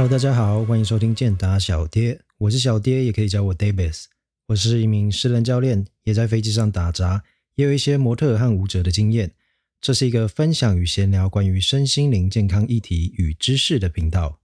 [0.00, 4.04] Hello，大家好，欢迎收听健达小爹，我是小爹，也可以叫我 Davis。
[4.46, 7.22] 我是一名私人教练，也在飞机上打杂，
[7.56, 9.32] 也有一些模特和舞者的经验。
[9.78, 14.40] 这是一个分享与闲聊关于身心灵健康议题与知识的频道。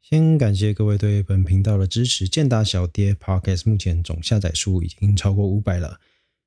[0.00, 2.28] 先感谢各位对本频道的支持。
[2.28, 5.98] 健达小爹 Podcast 目前总下载数已经超过五百了，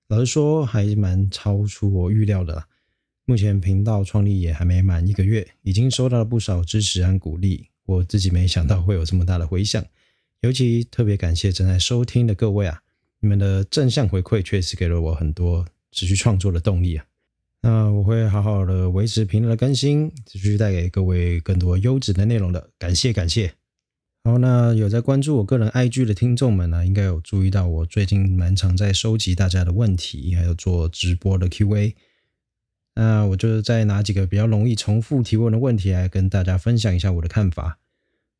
[0.07, 2.69] 老实说还蛮超出我预料的。
[3.25, 7.67] 目前频道创立也还没满一个月，已经收到了不少支持和鼓励。
[7.85, 9.83] 我自己没想到会有这么大的回响，
[10.41, 12.81] 尤其特别感谢正在收听的各位啊，
[13.19, 17.05] 你们的正向回馈确实给了我很多持续创作的动力啊。
[17.61, 23.53] 那我会好好的维持频率的更新，持续带给各位更多优质的内容的，感谢感谢。
[24.25, 31.93] 好，那有在关注我个人 IG 的听众们呢，应该有注意到我最近蛮常在收集大家的问题，还有做直播的 QA。
[32.95, 37.79] 那我就再拿几个比较容易重复提问的问题来跟大家分享一下我的看法。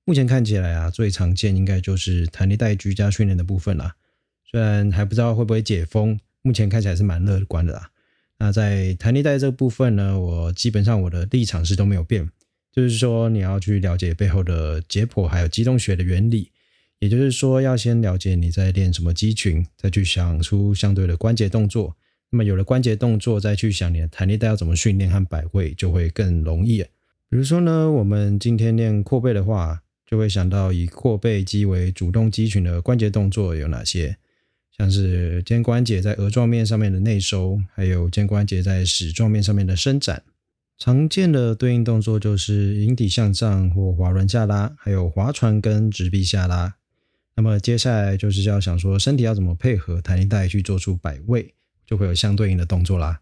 [0.05, 3.95] 目前看起来啊，最常见应该就是弹力带居家训练的部分啦。
[4.43, 7.89] 虽然还不知道会不会解封，目前看起来是蛮乐观的啦。
[8.37, 12.29] 那在弹力带这部分呢，我基本上我的立场是都没有变，
[12.71, 16.51] 就是说你要去了解背后的解剖还有机动学的原理，
[16.99, 21.95] 也就是说要先了解你在练什么肌群，再去想出相对的关节动作。
[22.33, 26.79] 那么有了关节动作，再去想你的弹力带要怎么训练和摆位，就会更容易。
[27.29, 34.17] 比如说呢，我们今天练扩背的话，就会想到以扩背肌为主动肌群的关节动作有哪些，
[34.75, 40.23] 像是肩关节在额状面上面的内收，还有肩关节在矢状面上面的伸展。
[40.79, 46.73] 常见的对应动作就是引体向上或滑轮下拉，还有划船跟直臂下拉。
[47.35, 51.53] 那么接下来就是要想说身体要怎么配合弹力带去做出摆位。
[51.85, 53.21] 就会有相对应的动作啦。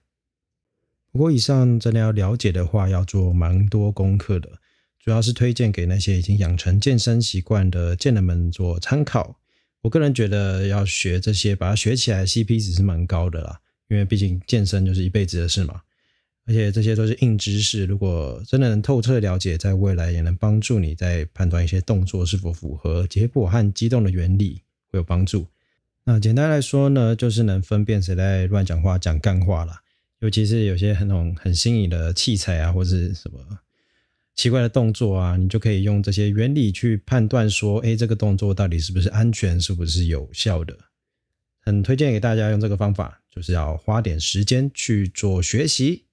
[1.11, 4.49] 不过以上真的要了解的话，要做蛮多功课的，
[4.99, 9.39] 主要是推荐给那些已经养成健身习惯的健人们做参考。
[9.81, 13.59] 我个人觉得要学这些，把它学起来，CP 值是蛮高的啦。
[13.89, 15.81] 因为毕竟健身就是一辈子的事嘛，
[16.45, 25.45] 而且这些都是硬知识，如果真的能透彻了解，在未来也能帮助你在判断一些动作是否符合结果和机动的原理，会有帮助。
[26.11, 29.81] 那简单来说呢，就是能分辨谁在乱讲话、讲干话啦。
[30.19, 33.39] 尤其是有些很种很新颖的器材啊，或者什么
[34.35, 40.77] 奇怪的动作啊，你就可以用这些原理去判断说，哎，这个动作到底是不是安全，是不是有效的。
[41.61, 46.03] 很推荐给大家用这个方法，就是要花点时间去做学习。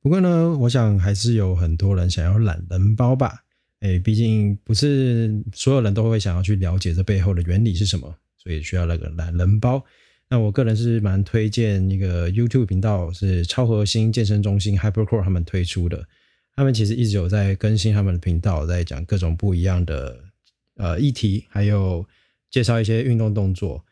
[0.00, 3.44] 不过呢，我想还是有很多人想要懒人包吧。
[3.80, 8.16] 哎，毕竟不是所有人都会想要去了解这背后的原理是什么。
[8.42, 9.84] 所以需要那个懒人包。
[10.28, 16.06] 那我个人是蛮推荐一个 YouTube 频道，是超核心健身中心 Hypercore 他们推出的。
[16.56, 20.18] 他们其实一直有在更新他们的频道，在讲各种不一样的
[20.76, 22.06] 呃议题，还有
[22.50, 23.84] 介绍一些运动动作。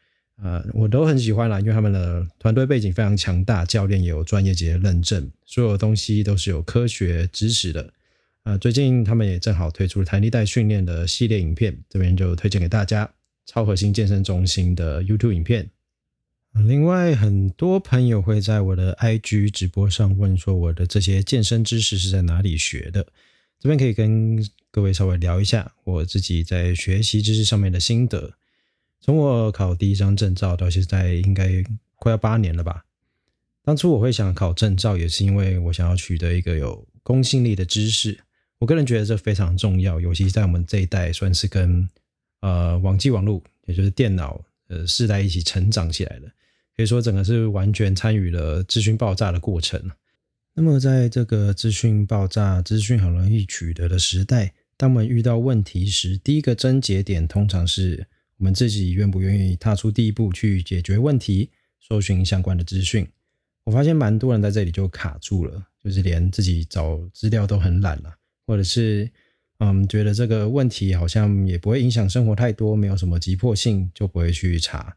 [0.43, 7.93] 呃，我都很喜欢啦，因为他们的团队背景非常强大，教练也有专业级的认证，所有东西都是有科学支持的。
[8.45, 13.11] 呃，最近他们也正好推出了弹力带训练的系列影片，这边就推荐给大家。
[13.51, 15.69] 超核心健身中心的 YouTube 影片。
[16.53, 23.05] 另外，很多朋友会在我的 IG 直播上问说，我的这些健身知识是在哪里学的？
[23.59, 24.41] 这边可以跟
[24.71, 28.35] 各位稍微聊一下我自己在学习知识上面的心得。
[29.01, 31.51] 从我考第一张证照到现在，应该
[31.97, 32.85] 快要八年了吧。
[33.65, 38.21] 当初我会想考证照，也是因为我想要取得一个有公信力的知识。
[38.59, 41.89] 我个人觉得这非常重要，尤其在我们这一代，算是跟
[42.41, 46.27] 呃，网际网络也就是电脑，呃，世代一起成长起来的，
[46.75, 49.79] 可以说整个是完全参与了资讯爆炸的过程。
[50.55, 58.07] 那么，在这个资讯爆炸、资讯很容易取得的时代，当我们遇到问题时，第一个症结点通常是
[58.39, 63.07] 我们自己愿不愿意踏出第一步去解决问题，搜寻相关的资讯。
[63.65, 68.15] 我发现蛮多人在这里就卡住了，就是连自己找资料都很懒了，
[68.47, 69.11] 或者是。
[69.63, 74.97] 嗯，觉得这个问题好像也不会影响生活太多，没有什么急迫性，就不会去查。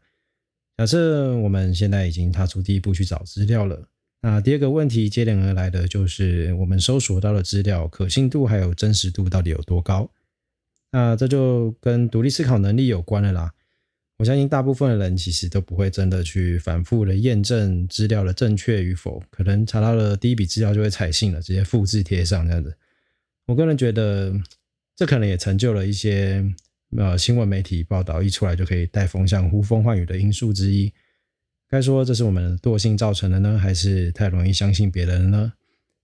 [0.78, 3.86] 假设我们现在已经踏出第一步去找资料了，
[4.22, 10.10] 那第二个问题接连而来的就是我们搜索到的资料可信度还有真实度到底有多高？
[10.92, 13.52] 那这就跟独立思考能力有关了啦。
[14.16, 22.74] 我相信大部分的人其实都不会真的去反复的验证资料的正确与否，可能查到了第一笔资料就会采信了，直接复制贴上这样子。
[23.46, 24.32] 我个人觉得，
[24.96, 26.44] 这可能也成就了一些
[26.96, 30.92] 呃新闻媒体报道一出来就可以带风向、呼风唤雨的因素之一。
[31.68, 35.52] 该说这是我们惰性造成的呢，还是太容易相信别人呢？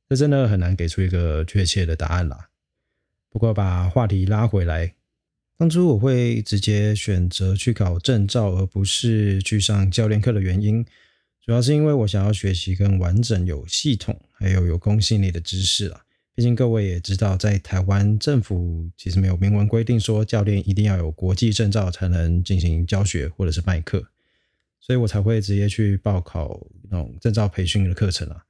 [0.08, 2.50] 这真的很难给出一个确切的答案啦。
[3.30, 4.94] 不过把话题拉回来，
[5.56, 10.84] 当初我会直接选择去考证照，而不是去上教练课的原因，
[11.40, 16.02] 主要是因为我想要学习更完整、有系统还有有公信力的知识了。
[16.40, 24.02] 毕竟各位也知道，在台湾政府其实没有明文规定说教练一定要有国际证照才能进行教学或者是卖课，
[24.80, 28.42] 所以我才会直接去报考那种证照培训的课程啊。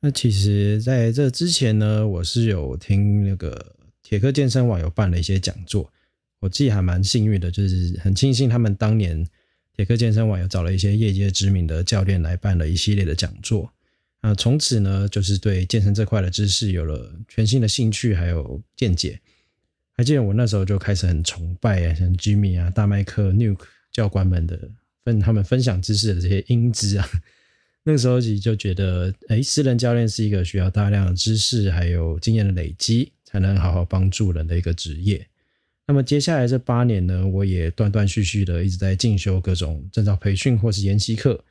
[0.00, 5.92] 那其实在这之前呢，我是有听那个铁克健身网有办了一些讲座，
[6.40, 9.22] 我自己还蛮幸运的，就是很庆幸他们当年
[9.76, 13.73] 铁克健身网有找了一些业界知名的教练来办了一系列的讲座。
[14.26, 19.20] 那从此呢，就是对健身这块的知识有了全新的兴趣，还有见解。
[19.92, 24.58] 还记得我那时候就开始很崇拜啊，像 Jimmy 啊、大麦克、Nuke 教官们的
[25.04, 27.06] 分，他们分享知识的这些英姿啊。
[27.82, 35.26] 那个时候起就觉得，哎，私人教练是一个需要大量知识还有经验的累积，才能好好帮助人的一个职业。
[35.86, 41.44] 那么接下来这八年呢，我也断断续续的一直在进修各种证照培训或是研习课。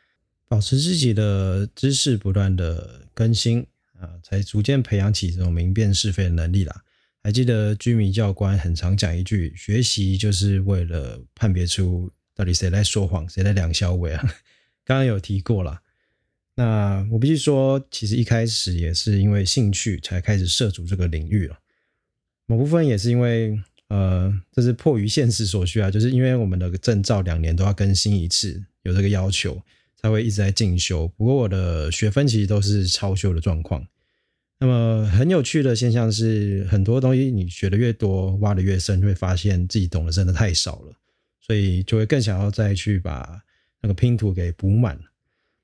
[0.53, 3.65] 保持自己的知识不断的更新
[3.99, 6.83] 啊，才逐渐培养起这种明辨是非的能力啦。
[7.23, 14.21] 还记得居民教官很常讲一句：“学习就是为了判别出到底谁在说谎，谁在两小尾啊。
[14.85, 15.81] ”刚刚有提过了。
[16.53, 21.57] 那我必须说，其实一开始也是因为兴趣才开始涉足这个领域了。
[22.45, 29.59] 某部分也是因为，呃，这是迫于现实所需啊，就是因为我们的证照两年都要更新一次，有这个要求。
[30.03, 33.87] 他会一直在进修，不过我的学分其实都是超修的状况。
[34.59, 40.93] 那么很有趣的现象是，很多东西你学的越多，挖的越深，会发现自己懂得真的太少了，
[41.39, 43.41] 所以就会更想要再去把
[43.81, 44.99] 那个拼图给补满。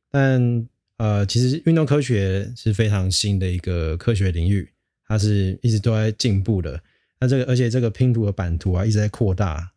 [0.09, 0.65] 但
[0.95, 4.69] 呃，其实运动科学是非常新的一个科学领域，
[5.05, 6.81] 它是一直都在进步的。
[7.19, 9.73] 那这个而且这个拼图的版图啊一直在扩大，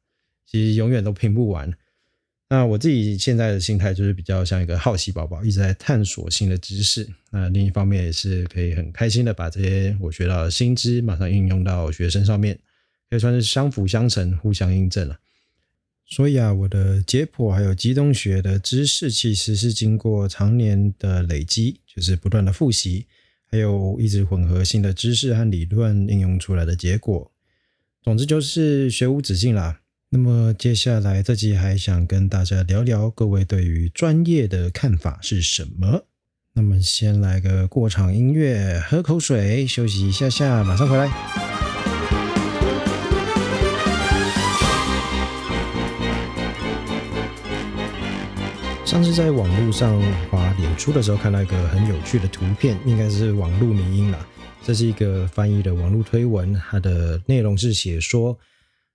[0.46, 1.68] 其实永远都拼不完。
[2.52, 7.08] 那我自己现在的心态就是比较像一个好奇宝宝，一直在探索新的知识。
[7.30, 12.58] 那另一方面也是可以很开心的把这些我学到的新知马上应用到学生上面，
[13.08, 15.18] 可以算是相辅相成、互相印证了。
[16.04, 23.06] 所以啊，我的解剖还有机动学的知识，其实是经过常年的累积，就是不断的复习，
[23.50, 27.32] 还有一直混合新的知识和理论应用出来的结果。
[28.02, 29.78] 总之就是学无止境啦。
[30.14, 36.04] 那么接下来这集还想跟大家聊聊各位对于专业的看法是什么？
[36.52, 41.08] 那么先来个过场音乐，喝口水，休息一下下，马上回来。
[48.84, 49.98] 上次在网络上
[50.30, 54.18] 滑脸书的时候，看到一个很有趣的图片，应该是网络迷音啦。
[54.62, 58.38] 这是一个翻译的网络推文，它的内容是写说。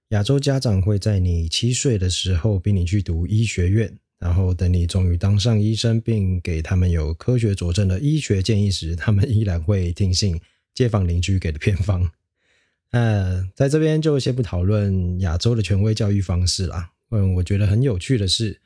[0.09, 10.39] 亚洲家长会在你七岁的时候逼你去读医学院，然后等你终于当上医生，并给他们有科学佐证的医学建议时，他们依然会听信
[10.73, 12.09] 街坊邻居给的偏方。
[12.91, 16.91] 呃，在这边就先不讨论亚洲的权威教育方式啦。
[17.11, 18.61] 嗯，我觉得很有趣的是，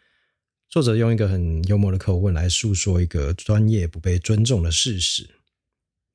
[0.70, 5.28] 作者用一个很幽默的口吻来诉说一个专业不被尊重的事实。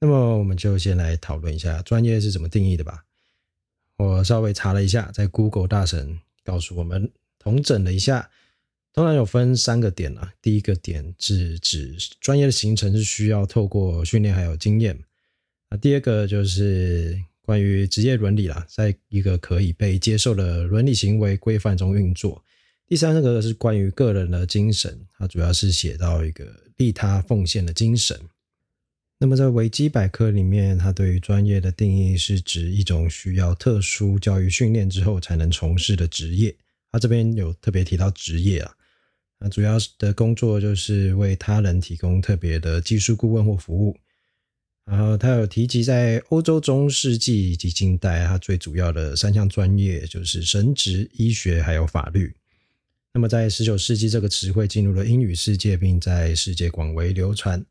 [0.01, 3.06] 那么，我们就先来讨论一下专业是怎么定义的吧。
[3.97, 8.31] 我稍微查了一下，在 Google 大神告诉我们，统整了一下，
[8.93, 10.33] 通常有分三个点啊。
[10.43, 14.99] 第一个点是指专业的形成是需要透过训练还有经验。
[15.71, 22.45] 那第二个就是关于职业伦理啦，在一个可以被接受的伦理行为规范中运作。
[22.87, 26.45] 第三个是关于个人的精神，它主要是写到一个
[26.77, 28.17] 利他奉献的精神。
[29.19, 36.55] 那么在维基百科里面，它对于专业的定义是指一种需要特殊教育训练之后才能从事的职业。
[36.93, 38.75] 它这边有特别提到职业啊，
[39.41, 43.97] 那主要的工作就是为他人提供特别的技术顾问或服务。
[44.85, 52.33] 然后他有提及在欧洲中世纪以及近代，它最主要的三项专业就是神职、医学还有法律。
[53.13, 57.65] 那么在十九世纪，这个词汇进入了英语世界，并在世界广为流传。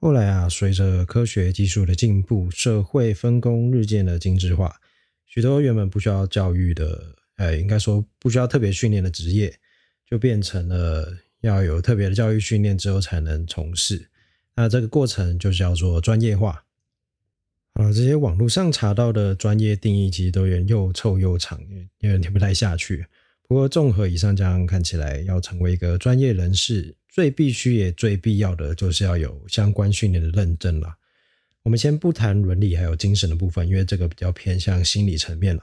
[0.00, 4.76] 后来啊，随着科学技术的进步，社会分工日渐的精致化，
[5.24, 9.58] 许多原本不需要教育的，哎，应该说不需要特别训练的职业，
[10.06, 14.10] 就变成了要有特别的教育训练之后才能从事。
[14.54, 16.64] 那这个过程就叫做专业化。
[17.72, 21.58] 啊，这些网络上查到的专业定义，其实都有点又臭又长，
[22.00, 23.06] 有点听不太下去。
[23.48, 26.94] 不过综合以上这样看起来，要成为一个专业人士。
[27.14, 30.92] 最必须也最必要的就是要有相关训练的认证了。
[31.62, 35.62] 我们先不谈伦理还有精神的部分，因为这个比较偏向心理层面了。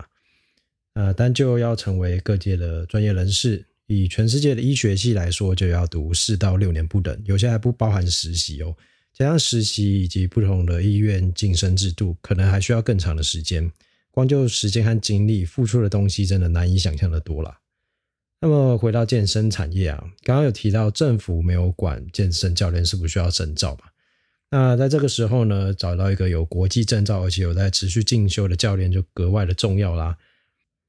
[0.94, 8.74] 呃，但就要成为各界的专业人士，以全世界的医学系来说，就要读四到六年不等，有些还不包含实习哦。
[9.14, 13.70] 加上实习以及不同的医院晋升制度，可能还需要更长的时间。
[14.10, 17.58] 光就时间和精力付出的东西，真的难以想象的多了。
[18.44, 23.86] 那么回到健身产业啊，刚刚有提到政府没有管健身教练是不需要证照嘛？
[24.50, 30.18] 那在这个时候呢，找到一个有国际证照而且有在持续进修的教练就格外的重要啦。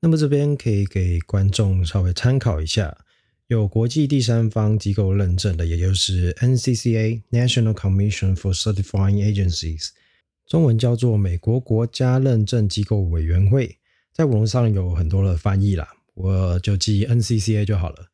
[0.00, 2.96] 那么这边可以给观众稍微参考一下，
[3.48, 9.90] 有国际第三方机构认证的，也就是 NCCA National Commission for Certifying Agencies，
[10.46, 13.76] 中文叫做美国国家认证机构委员会，
[14.14, 18.06] 在网络上有很多的翻译啦，我就记 NCCA 就好了。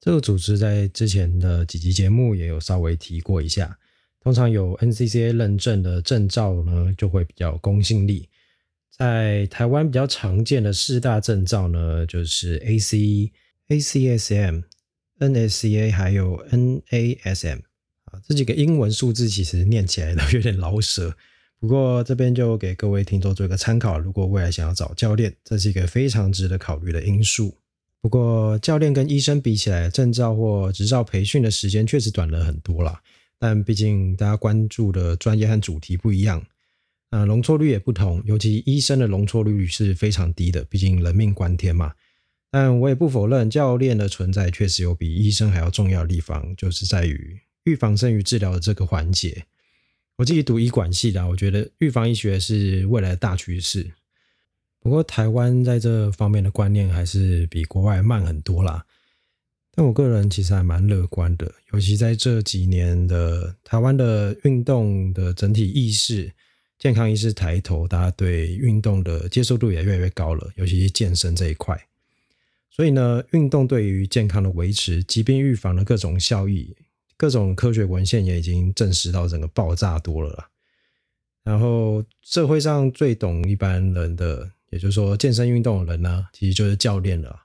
[0.00, 3.78] 这个组织在之前的几集节目也有稍微提过一下。
[4.20, 8.28] 通常有 NCCA 认证的证照呢，就会比较公信力。
[8.90, 13.30] 在台湾比较常见的四大证照呢，就是 AC、
[13.68, 14.64] ACSM、
[15.18, 17.60] NSCA，还有 NASM
[18.06, 21.16] 啊，这几个英文数字其实念起来都有点老舍。
[21.58, 27.56] 不过这边就给各位听众做一个参考，如果未来想要找教练，这是一个非常值得考虑的因素。
[28.02, 33.00] 不过教练跟医生比起来，证照或执照培训的时间确实短了很多啦。
[33.38, 36.44] 但毕竟大家关注的专业和主题不一样，
[37.10, 38.22] 啊，容错率也不同。
[38.24, 41.92] 尤其医生的容错率是非常低的，毕竟人命关天嘛。
[42.50, 49.44] 但我也不否认，教练的存在确实有比医生还要重要的地方，就是在于预防胜于治疗的这个环节。
[50.16, 53.92] 我自己读医管系的，我觉得预防医学是未来的大趋势。
[54.80, 58.86] 不过台湾在这方面的观念还是比国外慢很多啦。
[59.72, 66.32] 但我个人其实还蛮乐观的，尤其在这几年的台湾的运动的整体意识、
[66.78, 71.78] 健康意识抬头，大家对运动的接受度也越来越高了，尤其是健身这一块。
[72.70, 76.74] 所以呢，运动对于健康的维持、疾病预防的各种效益，
[77.16, 80.48] 各种科学文献也已经证实到整个爆炸多了。
[81.42, 87.44] 然后社会上最懂一般人的，也就是说健身运动的人呢，其实就是教练了。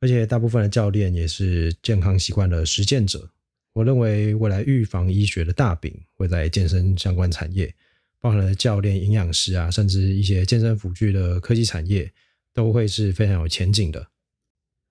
[0.00, 3.30] 而且大部分的教练也是健康习惯的实践者。
[3.72, 7.74] 我认为未来预防医学的大饼会在健身相关产业，
[8.20, 12.12] 包含了教练、营养师啊，甚至一些健身辅具的科技产业，
[12.52, 14.08] 都会是非常有前景的。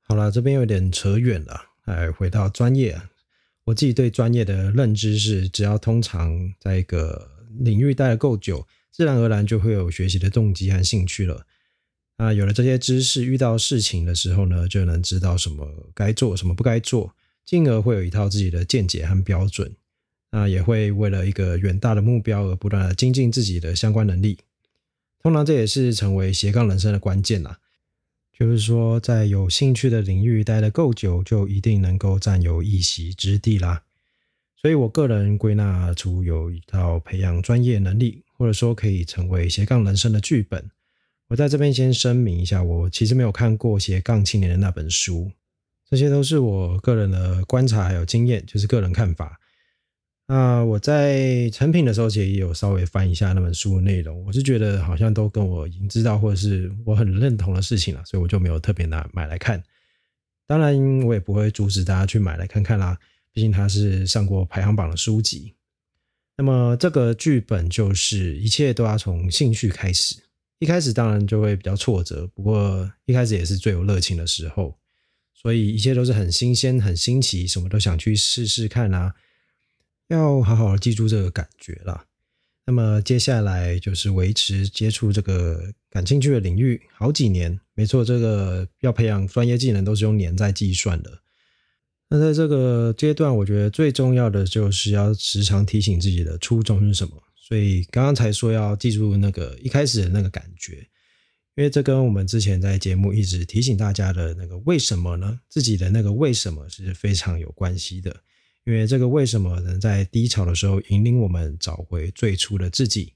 [0.02, 3.10] 好了，这边有点扯远了，来回到专业啊。
[3.66, 7.30] 我自己对专业的认知是，只要通常在一个
[7.60, 11.46] 领域待得够久，自然而然就会有学习的动机和兴趣了。
[12.18, 19.76] 啊，有了这些知识，遇到事情的时候呢，就能知道什么该做，什么不该做，进而会有一套自己的见解和标准。
[20.32, 24.38] 那也会为了一个远大的目标而不断的精进自己的相关能力。
[25.22, 27.60] 通常这也是成为斜杠人生的关键啦。
[28.38, 33.84] 就是说，在有兴趣的领域待得够久，就一定能够占有一席之地啦。
[34.62, 40.70] 所以我个人归纳出有一套培养专业能力，或者说可以成为斜杠人生的剧本。
[41.30, 45.32] 我在这边先声明一下，我其实没有看过《斜杠青年》的那本书，
[45.90, 49.40] 这些都是我个人的观察还有经验，就是个人看法。
[50.28, 59.64] 那我在成品的时候，其实也有稍微翻一下那本书的内容，我是觉得好像都跟我已经知道或者是我很认同的事情了，所以我就没有特别拿买来看。
[60.48, 62.98] 当然，我也不会阻止大家去买来看看啦，
[63.32, 65.54] 毕竟它是上过排行榜的书籍。
[66.38, 70.16] 那么这个剧本就是一切都要从兴趣开始。
[70.58, 74.76] 一开始当然就会比较挫折，不过一开始也是最有热情的时候，
[75.34, 79.14] 所以一切都是很新鲜、很新奇，什么都想去试试看啊！
[80.08, 82.06] 要好好记住这个感觉啦。
[82.68, 91.20] 那么接下来就是维持接触这个感兴趣的领域好几年，没错，这个要培养专业技能都是用年在计算的。
[92.10, 97.22] 那在这个阶段，我觉得最重要的就是要时常提醒自己的初衷是什么。
[97.36, 100.78] 所以刚刚才说要记住那个一开始的那个感觉，
[101.56, 105.40] 因为这跟我们之前在节目一直提醒大家的那个为什么呢？
[105.50, 108.24] 自己的那个为什么是非常有关系的。
[108.66, 113.14] 因为这个为什么能在低潮的时候引领我们找回最初的自己，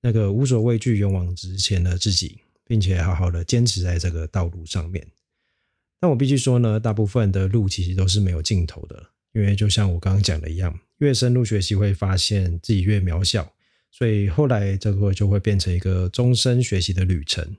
[0.00, 5.06] 那个无所畏惧、勇往直前的自己，并且好好的坚持在这个道路上面。
[6.00, 13.52] 但我必须说呢，大部分的路其实都是没有尽头的，因为就像我刚刚讲的一样，越深入学习会发现自己越渺小。
[13.92, 17.56] 所以后来这个就会变成一个终身学习的旅程。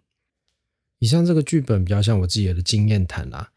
[0.99, 3.51] 以上这个剧本比较像我自己的经验谈啦，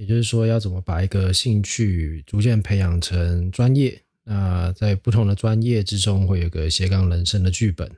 [0.00, 4.00] 也就是说要怎么把一个兴趣逐渐培养成专业。
[4.24, 7.90] 那在不同的专业之中，会有个斜杠人生的剧本。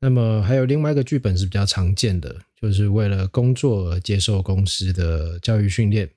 [0.00, 6.10] 那么还有另外一个剧本是比较常见的，就是为了工作而接受公司的教育训练，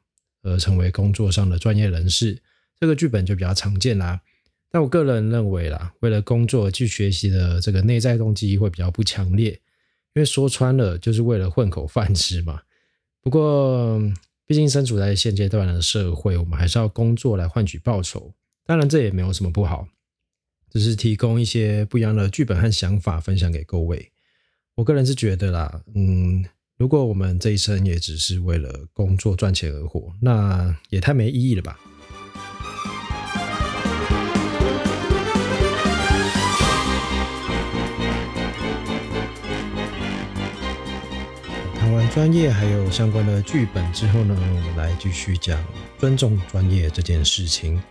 [0.43, 2.37] 而成为工作上的专业人士。
[2.77, 4.19] 这个剧本就比较常见啦。
[4.69, 12.61] 但我个人认为啦，为了工作去学习的这个内在动机会比较不强烈，因为说穿了就是为了混口饭吃嘛。
[13.21, 14.01] 不过，
[14.51, 18.33] 毕竟身处在现阶段的社会，我们还是要工作来换取报酬。
[18.65, 19.87] 当然，这也没有什么不好。
[20.69, 24.11] 只是提供一些不一样的剧本和想法分享给各位。
[24.75, 26.43] 我个人是觉得啦，嗯，
[26.75, 31.79] 如果我们这一生也只是为了工作赚钱而活，那也太没意义了吧。
[42.13, 45.65] 专业还有相关的剧本之后呢，我们来继续讲
[45.97, 47.81] 尊重专业这件事情。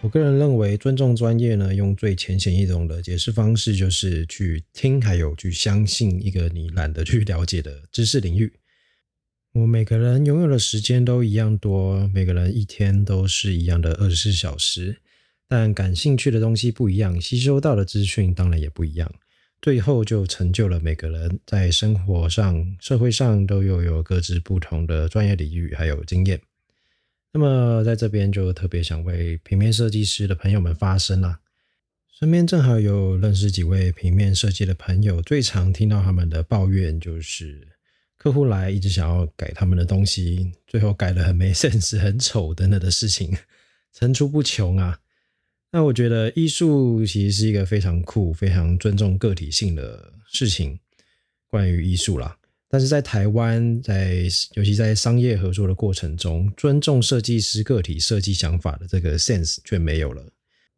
[0.00, 8.50] 我个人认为，尊重专业呢，用最浅显易懂的解释方式，就是去听，还有去相信一个你懒得去了解的知识领域。
[9.52, 14.96] 我每个人拥有的时间都一样多，每个人一天都是一样的二十四小时，
[15.46, 19.12] 但感兴趣的东西不一样，吸收到的资讯当然也不一样。
[19.60, 26.40] 最后就成就了每个人在生活上、社会上都拥有各自不同的专业领域还有经验。
[27.32, 31.40] 那么在这边就特别想为平面设计师的朋友们发声啦。
[32.10, 37.68] 身边正好有认识几位平面设计的朋友，最常听到他们的抱怨就是
[38.16, 43.36] 客户来一直想要改他们的东西，最后改的很没 sense、很丑等等的事情
[43.92, 44.98] 层出不穷啊。
[45.70, 50.78] 那我觉得艺术其实是一个非常酷、非常尊重个体性的事情，
[51.46, 52.36] 关于艺术啦。
[52.70, 54.22] 但是在台湾，在
[54.54, 60.22] 尤其在商业合作的过程中，尊重设计师个体设计想法的这个 sense 却没有了。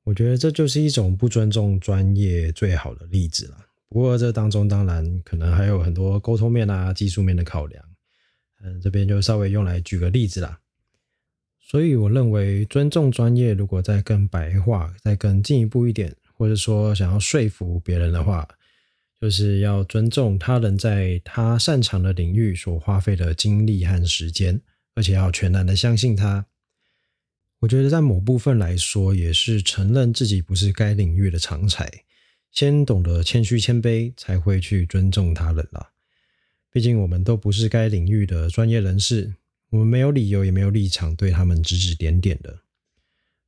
[0.04, 3.58] 我觉得这就是一种不尊重专业最好的例子了。
[3.88, 7.84] 不过这当中当然可能还有很多沟通面啊、技术面的考量。
[8.62, 10.60] 嗯，这边就稍微用来举个例子啦。
[11.70, 18.48] 所以我认为，尊重专业，如果再更白话、再更进一步一点，或者说想要说服别人的话。
[19.20, 24.60] 就是要尊重他人在他擅长的领域所花费的精力和时间，
[24.96, 26.44] 而且要全然的相信他。
[27.60, 31.88] 我觉得在某部分来说，也是承认自己不是该领域的常才，
[32.50, 35.90] 先懂得谦虚谦卑，才会去尊重他人啦。
[36.72, 39.34] 毕竟我们都不是该领域的专业人士，
[39.70, 42.60] 我们没有理由也没有立场对他们指指点点的。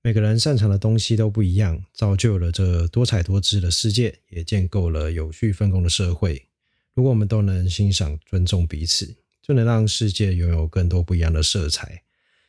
[0.02, 6.48] 每个人擅长的东西都不一样，造就了这多彩多姿的世界，也建构了有序分工的社会。
[6.94, 12.02] 如果我们都能欣赏、尊重彼此，就能让世界拥有更多不一样的色彩。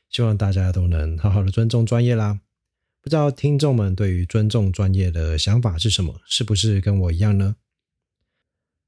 [0.09, 2.39] 希望大家都能好好的尊重专业啦。
[3.01, 6.21] 不知道听众们对于尊重专业的想法是什么？
[6.25, 7.55] 是不是跟我一样呢？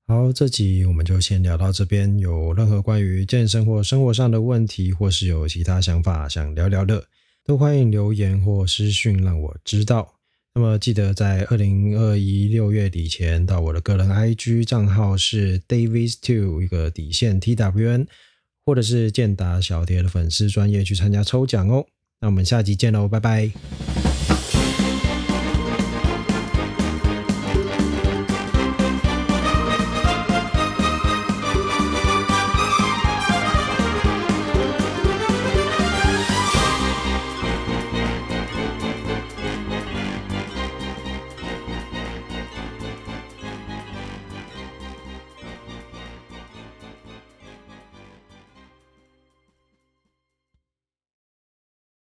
[0.08, 2.20] 好，这集我们就先聊到这边。
[2.20, 7.06] 有任何关于健身或生活上的问题，或是有其他想法想聊聊的。
[7.44, 10.14] 都欢迎留言或私讯让我知道。
[10.54, 18.06] 那么记得在二零二一六月底前到我的个人 IG 账号是 Davis Two 一个底线 TWN，
[18.64, 21.84] 或者是健达小蝶的粉丝专业去参加抽奖哦。
[22.22, 23.95] 那我们下集见喽，拜拜。